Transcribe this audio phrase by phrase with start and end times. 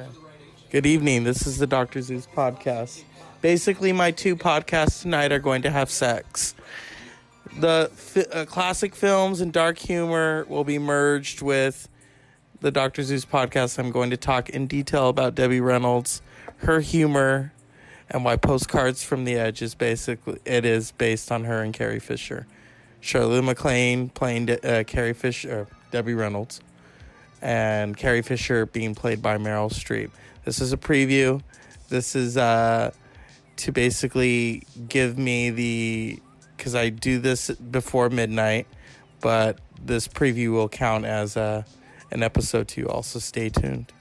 [0.00, 0.10] Okay.
[0.70, 1.24] Good evening.
[1.24, 2.00] This is the Dr.
[2.02, 3.02] Zeus podcast.
[3.40, 6.54] Basically, my two podcasts tonight are going to have sex.
[7.58, 11.88] The fi- uh, classic films and dark humor will be merged with
[12.60, 13.02] the Dr.
[13.02, 13.76] Zeus podcast.
[13.78, 16.22] I'm going to talk in detail about Debbie Reynolds,
[16.58, 17.52] her humor,
[18.08, 21.98] and why Postcards from the Edge is basically it is based on her and Carrie
[21.98, 22.46] Fisher.
[23.00, 26.60] Shirley MacLaine playing uh, Carrie Fisher, Debbie Reynolds,
[27.42, 30.10] and Carrie Fisher being played by Meryl Streep.
[30.44, 31.42] This is a preview.
[31.88, 32.90] This is uh,
[33.56, 36.22] to basically give me the
[36.56, 38.66] because I do this before midnight,
[39.20, 41.62] but this preview will count as uh,
[42.10, 42.88] an episode two.
[42.88, 43.92] Also, stay tuned.